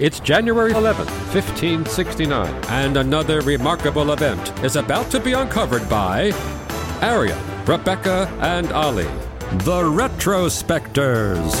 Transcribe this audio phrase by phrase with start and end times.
[0.00, 6.32] It's January 11th, 1569, and another remarkable event is about to be uncovered by
[7.02, 11.54] Arion, Rebecca, and Olly, the Retrospectors.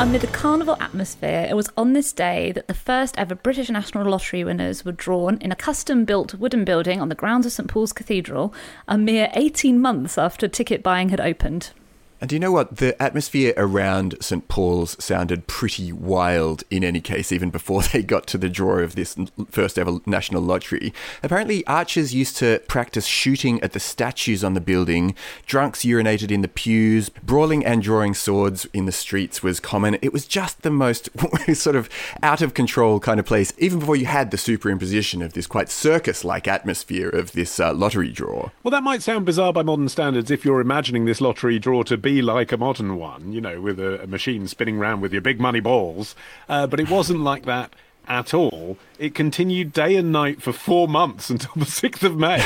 [0.00, 4.08] Amid a carnival atmosphere, it was on this day that the first ever British National
[4.08, 7.68] Lottery winners were drawn in a custom built wooden building on the grounds of St
[7.68, 8.54] Paul's Cathedral,
[8.86, 11.72] a mere 18 months after ticket buying had opened.
[12.20, 12.76] And do you know what?
[12.76, 14.48] The atmosphere around St.
[14.48, 18.94] Paul's sounded pretty wild in any case, even before they got to the draw of
[18.94, 19.16] this
[19.50, 20.94] first ever national lottery.
[21.22, 25.14] Apparently, archers used to practice shooting at the statues on the building,
[25.44, 29.98] drunks urinated in the pews, brawling and drawing swords in the streets was common.
[30.00, 31.10] It was just the most
[31.54, 31.90] sort of
[32.22, 35.68] out of control kind of place, even before you had the superimposition of this quite
[35.68, 38.50] circus like atmosphere of this uh, lottery draw.
[38.62, 41.98] Well, that might sound bizarre by modern standards if you're imagining this lottery draw to
[42.06, 45.20] be like a modern one, you know, with a, a machine spinning around with your
[45.20, 46.14] big money balls.
[46.48, 47.74] Uh, but it wasn't like that
[48.06, 48.78] at all.
[48.96, 52.40] It continued day and night for four months until the 6th of May.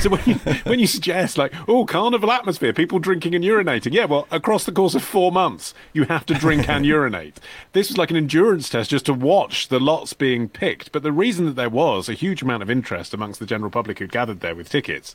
[0.00, 4.06] So when you, when you suggest, like, oh, carnival atmosphere, people drinking and urinating, yeah,
[4.06, 7.38] well, across the course of four months, you have to drink and urinate.
[7.72, 10.90] This was like an endurance test just to watch the lots being picked.
[10.90, 14.00] But the reason that there was a huge amount of interest amongst the general public
[14.00, 15.14] who gathered there with tickets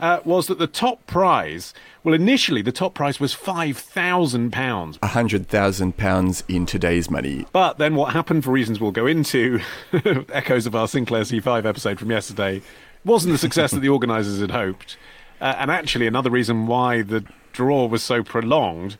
[0.00, 4.98] uh, was that the top prize, well, initially the top prize was £5,000.
[4.98, 7.46] £100,000 in today's money.
[7.52, 9.60] But then what happened, for reasons we'll go into,
[10.32, 12.62] echoes of our Sinclair C5 episode from yesterday,
[13.04, 14.96] wasn't the success that the organisers had hoped.
[15.40, 18.96] Uh, and actually, another reason why the draw was so prolonged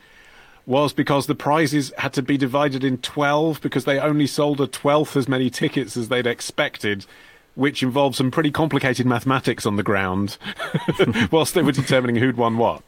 [0.65, 4.67] was because the prizes had to be divided in 12 because they only sold a
[4.67, 7.05] twelfth as many tickets as they'd expected
[7.55, 10.37] which involved some pretty complicated mathematics on the ground
[11.31, 12.83] whilst they were determining who'd won what.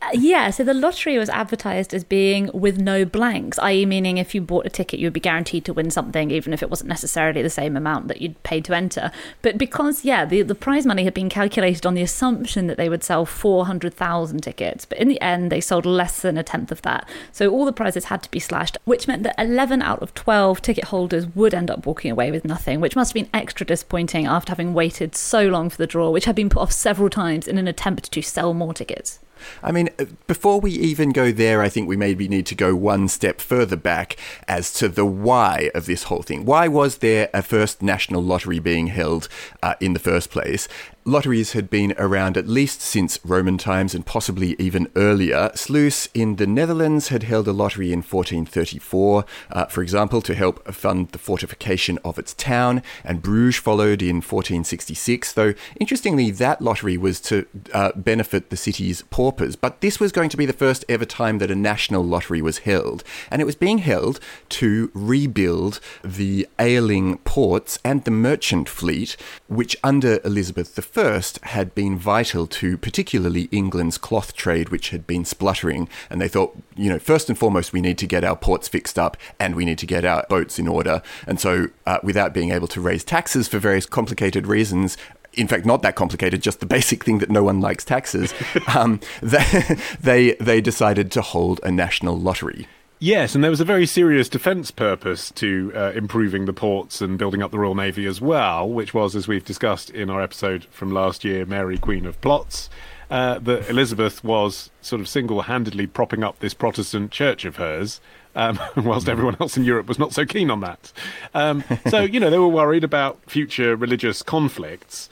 [0.00, 4.32] Uh, yeah, so the lottery was advertised as being with no blanks, i.e., meaning if
[4.32, 6.88] you bought a ticket, you would be guaranteed to win something, even if it wasn't
[6.88, 9.10] necessarily the same amount that you'd paid to enter.
[9.42, 12.88] But because, yeah, the, the prize money had been calculated on the assumption that they
[12.88, 16.82] would sell 400,000 tickets, but in the end, they sold less than a tenth of
[16.82, 17.08] that.
[17.32, 20.62] So all the prizes had to be slashed, which meant that 11 out of 12
[20.62, 24.26] ticket holders would end up walking away with nothing, which must have been extra disappointing
[24.26, 27.48] after having waited so long for the draw, which had been put off several times
[27.48, 29.18] in an attempt to sell more tickets.
[29.62, 32.74] I mean, uh, before we even go there, I think we maybe need to go
[32.74, 34.16] one step further back
[34.46, 36.44] as to the why of this whole thing.
[36.44, 39.28] Why was there a first national lottery being held
[39.62, 40.68] uh, in the first place?
[41.08, 45.50] Lotteries had been around at least since Roman times and possibly even earlier.
[45.54, 50.70] Sluis in the Netherlands had held a lottery in 1434, uh, for example, to help
[50.70, 56.98] fund the fortification of its town, and Bruges followed in 1466, though interestingly, that lottery
[56.98, 59.56] was to uh, benefit the city's paupers.
[59.56, 62.58] But this was going to be the first ever time that a national lottery was
[62.58, 64.20] held, and it was being held
[64.50, 69.16] to rebuild the ailing ports and the merchant fleet,
[69.46, 75.06] which under Elizabeth I first had been vital to particularly England's cloth trade, which had
[75.06, 75.88] been spluttering.
[76.10, 78.98] And they thought, you know, first and foremost, we need to get our ports fixed
[78.98, 81.00] up and we need to get our boats in order.
[81.24, 84.96] And so, uh, without being able to raise taxes for various complicated reasons,
[85.34, 88.34] in fact, not that complicated, just the basic thing that no one likes taxes,
[88.74, 92.66] um, they, they, they decided to hold a national lottery.
[93.00, 97.16] Yes, and there was a very serious defence purpose to uh, improving the ports and
[97.16, 100.64] building up the Royal Navy as well, which was, as we've discussed in our episode
[100.64, 102.68] from last year, Mary Queen of Plots,
[103.08, 108.00] uh, that Elizabeth was sort of single handedly propping up this Protestant church of hers.
[108.34, 110.92] Um, whilst everyone else in Europe was not so keen on that.
[111.34, 115.08] Um, so, you know, they were worried about future religious conflicts.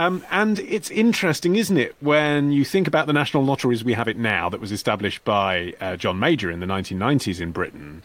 [0.00, 3.92] Um, and it's interesting, isn't it, when you think about the national lottery as we
[3.92, 8.02] have it now, that was established by uh, John Major in the 1990s in Britain,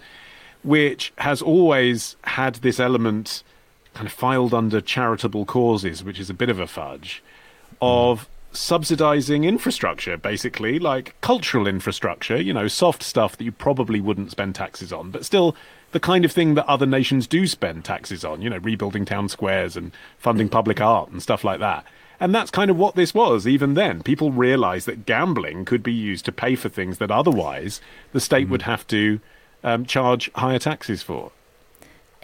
[0.61, 3.43] which has always had this element
[3.93, 7.23] kind of filed under charitable causes, which is a bit of a fudge,
[7.81, 14.31] of subsidizing infrastructure, basically, like cultural infrastructure, you know, soft stuff that you probably wouldn't
[14.31, 15.55] spend taxes on, but still
[15.91, 19.29] the kind of thing that other nations do spend taxes on, you know, rebuilding town
[19.29, 21.85] squares and funding public art and stuff like that.
[22.19, 24.01] And that's kind of what this was even then.
[24.01, 27.81] People realized that gambling could be used to pay for things that otherwise
[28.13, 28.51] the state mm.
[28.51, 29.19] would have to
[29.63, 31.31] um, charge higher taxes for.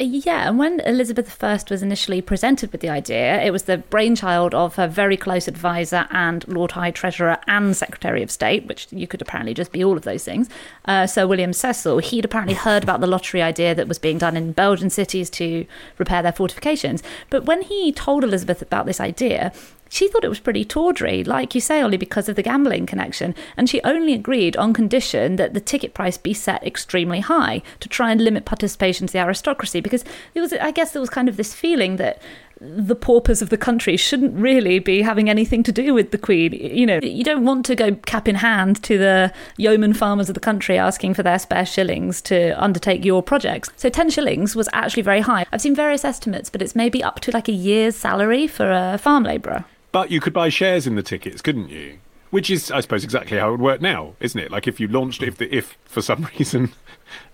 [0.04, 4.56] Yeah, and when Elizabeth I was initially presented with the idea, it was the brainchild
[4.56, 9.06] of her very close advisor and Lord High Treasurer and Secretary of State, which you
[9.06, 10.50] could apparently just be all of those things,
[10.86, 12.00] uh, Sir William Cecil.
[12.00, 15.68] He'd apparently heard about the lottery idea that was being done in Belgian cities to
[16.00, 17.04] repair their fortifications.
[17.30, 19.54] But when he told Elizabeth about this idea,
[19.92, 23.36] she thought it was pretty tawdry, like you say, Olly, because of the gambling connection.
[23.58, 27.90] And she only agreed on condition that the ticket price be set extremely high to
[27.90, 29.82] try and limit participation to the aristocracy.
[29.82, 32.22] Because there was, I guess, there was kind of this feeling that
[32.62, 36.54] the paupers of the country shouldn't really be having anything to do with the Queen.
[36.54, 40.36] You know, you don't want to go cap in hand to the yeoman farmers of
[40.36, 43.70] the country asking for their spare shillings to undertake your projects.
[43.76, 45.46] So 10 shillings was actually very high.
[45.52, 48.98] I've seen various estimates, but it's maybe up to like a year's salary for a
[48.98, 49.66] farm labourer.
[49.92, 52.00] But you could buy shares in the tickets, couldn't you?
[52.30, 54.52] Which is, I suppose, exactly how it would work now, isn't it?
[54.52, 56.72] Like if you launched, if the, if for some reason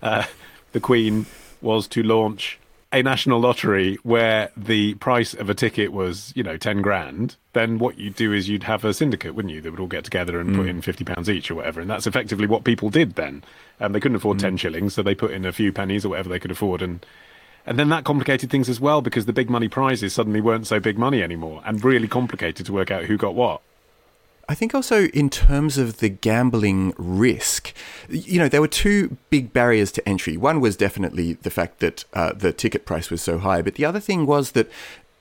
[0.01, 0.25] uh,
[0.71, 1.27] the Queen
[1.61, 2.59] was to launch
[2.91, 7.77] a national lottery where the price of a ticket was, you know, ten grand, then
[7.77, 9.61] what you'd do is you'd have a syndicate, wouldn't you?
[9.61, 10.55] That would all get together and mm.
[10.55, 13.43] put in fifty pounds each or whatever, and that's effectively what people did then.
[13.79, 14.41] Um, they couldn't afford mm.
[14.41, 17.05] ten shillings, so they put in a few pennies or whatever they could afford, and
[17.67, 20.79] and then that complicated things as well because the big money prizes suddenly weren't so
[20.79, 23.61] big money anymore and really complicated to work out who got what.
[24.49, 27.73] I think also in terms of the gambling risk,
[28.09, 30.37] you know, there were two big barriers to entry.
[30.37, 33.83] One was definitely the fact that uh, the ticket price was so high, but the
[33.83, 34.71] other thing was that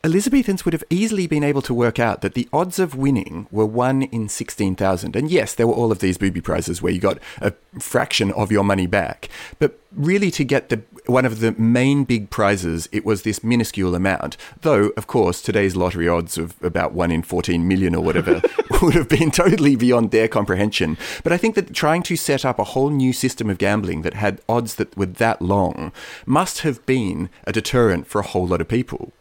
[0.06, 3.66] Elizabethans would have easily been able to work out that the odds of winning were
[3.66, 5.16] 1 in 16,000.
[5.16, 8.52] And yes, there were all of these booby prizes where you got a fraction of
[8.52, 9.28] your money back.
[9.58, 13.96] But really, to get the one of the main big prizes, it was this minuscule
[13.96, 14.36] amount.
[14.60, 18.40] Though, of course, today's lottery odds of about 1 in 14 million or whatever
[18.82, 20.96] would have been totally beyond their comprehension.
[21.24, 24.14] But I think that trying to set up a whole new system of gambling that
[24.14, 25.90] had odds that were that long
[26.26, 29.12] must have been a deterrent for a whole lot of people.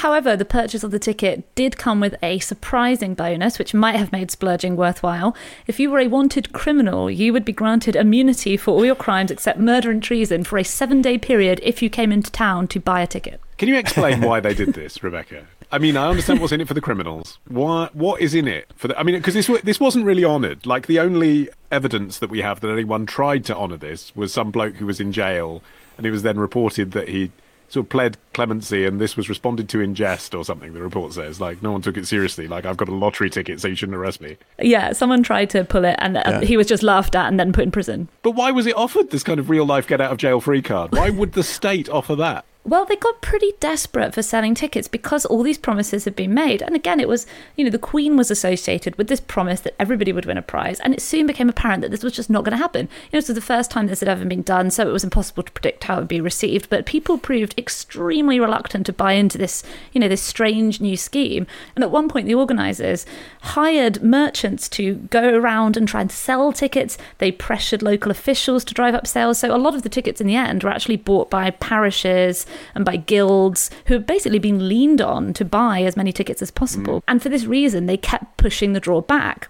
[0.00, 4.12] However, the purchase of the ticket did come with a surprising bonus, which might have
[4.12, 5.36] made splurging worthwhile.
[5.66, 9.30] If you were a wanted criminal, you would be granted immunity for all your crimes
[9.30, 12.80] except murder and treason for a seven day period if you came into town to
[12.80, 13.42] buy a ticket.
[13.58, 15.44] Can you explain why they did this, Rebecca?
[15.70, 17.38] I mean, I understand what's in it for the criminals.
[17.46, 18.98] What what is in it for the?
[18.98, 20.64] I mean, because this this wasn't really honoured.
[20.64, 24.50] Like the only evidence that we have that anyone tried to honour this was some
[24.50, 25.62] bloke who was in jail,
[25.98, 27.32] and it was then reported that he
[27.70, 31.12] sort of pled clemency and this was responded to in jest or something the report
[31.12, 31.40] says.
[31.40, 32.48] Like no one took it seriously.
[32.48, 34.36] Like i've got a lottery ticket so you shouldn't arrest me.
[34.60, 36.40] Yeah someone tried to pull it and uh, yeah.
[36.40, 38.08] he was just laughed at and then put in prison.
[38.22, 40.62] But why was it offered this kind of real life get out of jail free
[40.62, 40.92] card?
[40.92, 45.24] Why would the state offer that well, they got pretty desperate for selling tickets because
[45.24, 46.60] all these promises had been made.
[46.60, 47.26] And again, it was,
[47.56, 50.78] you know, the Queen was associated with this promise that everybody would win a prize.
[50.80, 52.82] And it soon became apparent that this was just not going to happen.
[52.86, 55.02] You know, this was the first time this had ever been done, so it was
[55.02, 56.68] impossible to predict how it would be received.
[56.68, 59.62] But people proved extremely reluctant to buy into this,
[59.92, 61.46] you know, this strange new scheme.
[61.74, 63.06] And at one point, the organisers
[63.40, 66.98] hired merchants to go around and try and sell tickets.
[67.18, 69.38] They pressured local officials to drive up sales.
[69.38, 72.84] So a lot of the tickets in the end were actually bought by parishes and
[72.84, 77.00] by guilds who had basically been leaned on to buy as many tickets as possible.
[77.00, 77.04] Mm.
[77.08, 79.48] And for this reason, they kept pushing the draw back.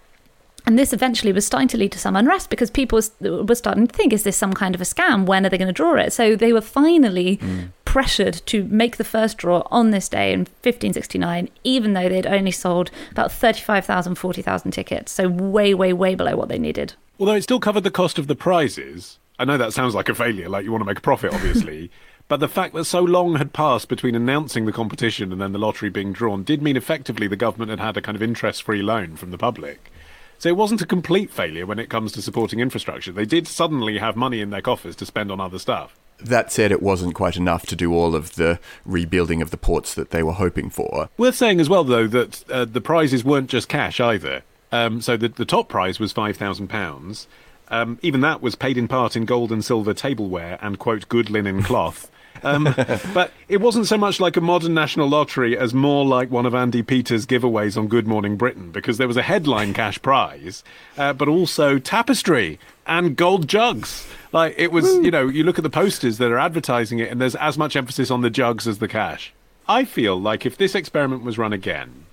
[0.66, 3.94] And this eventually was starting to lead to some unrest because people were starting to
[3.94, 5.26] think, is this some kind of a scam?
[5.26, 6.12] When are they going to draw it?
[6.12, 7.70] So they were finally mm.
[7.84, 12.50] pressured to make the first draw on this day in 1569, even though they'd only
[12.50, 15.12] sold about 35,000, 40,000 tickets.
[15.12, 16.94] So way, way, way below what they needed.
[17.18, 19.18] Although it still covered the cost of the prizes.
[19.38, 21.90] I know that sounds like a failure, like you want to make a profit, obviously.
[22.30, 25.58] But the fact that so long had passed between announcing the competition and then the
[25.58, 28.82] lottery being drawn did mean effectively the government had had a kind of interest free
[28.82, 29.90] loan from the public.
[30.38, 33.10] So it wasn't a complete failure when it comes to supporting infrastructure.
[33.10, 35.98] They did suddenly have money in their coffers to spend on other stuff.
[36.20, 39.92] That said, it wasn't quite enough to do all of the rebuilding of the ports
[39.94, 41.08] that they were hoping for.
[41.18, 44.44] Worth saying as well, though, that uh, the prizes weren't just cash either.
[44.70, 47.26] Um, so the, the top prize was £5,000.
[47.72, 51.28] Um, even that was paid in part in gold and silver tableware and, quote, good
[51.28, 52.08] linen cloth.
[52.42, 52.64] Um,
[53.14, 56.54] but it wasn't so much like a modern national lottery as more like one of
[56.54, 60.64] Andy Peters' giveaways on Good Morning Britain, because there was a headline cash prize,
[60.96, 64.06] uh, but also tapestry and gold jugs.
[64.32, 65.04] Like it was, Woo.
[65.04, 67.76] you know, you look at the posters that are advertising it, and there's as much
[67.76, 69.32] emphasis on the jugs as the cash.
[69.68, 72.06] I feel like if this experiment was run again,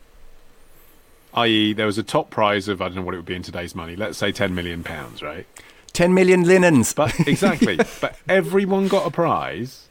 [1.33, 3.43] i.e., there was a top prize of I don't know what it would be in
[3.43, 5.45] today's money, let's say ten million pounds, right?
[5.97, 6.93] 10 million linens.
[6.93, 7.77] But exactly.
[7.99, 9.87] but everyone got a prize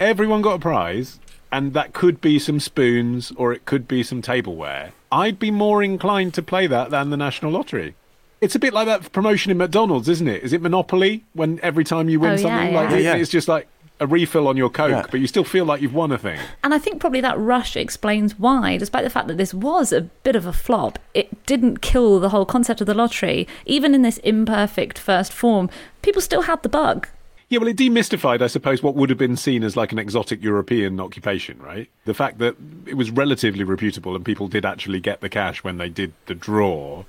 [0.00, 1.20] everyone got a prize,
[1.52, 5.82] and that could be some spoons or it could be some tableware, I'd be more
[5.82, 7.94] inclined to play that than the National Lottery.
[8.40, 10.42] It's a bit like that promotion in McDonald's, isn't it?
[10.42, 12.80] Is it Monopoly when every time you win Oh, something, yeah.
[12.80, 13.14] like Yeah, it- yeah.
[13.16, 13.66] it's just like
[13.98, 15.04] a refill on your Coke, Yeah.
[15.10, 16.38] but you still feel like you've won a thing.
[16.64, 20.00] And I think probably that rush explains why, despite the fact that this was a
[20.00, 23.46] bit of a flop, it didn't kill the whole concept of the lottery.
[23.66, 25.68] Even in this imperfect first form,
[26.00, 27.08] people still had the bug.
[27.50, 30.40] Yeah, well, it demystified, I suppose, what would have been seen as like an exotic
[30.40, 31.90] European occupation, right?
[32.04, 32.54] The fact that
[32.86, 36.36] it was relatively reputable and people did actually get the cash when they did the
[36.36, 37.02] draw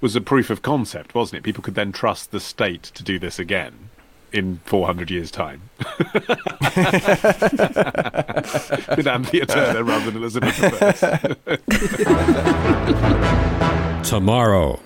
[0.00, 1.42] was a proof of concept, wasn't it?
[1.44, 3.90] People could then trust the state to do this again
[4.32, 5.70] in 400 years' time.
[8.96, 11.04] With Anthea Turner rather than Elizabeth
[11.46, 14.00] I.
[14.02, 14.80] Tomorrow.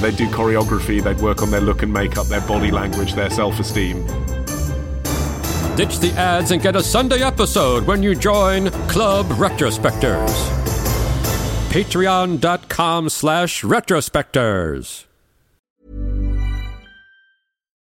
[0.00, 3.60] They'd do choreography, they'd work on their look and makeup, their body language, their self
[3.60, 4.04] esteem.
[5.76, 10.30] Ditch the ads and get a Sunday episode when you join Club Retrospectors.
[11.70, 15.09] Patreon.com slash retrospectors.